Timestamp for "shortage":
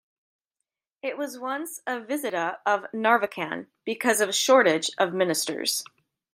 4.33-4.89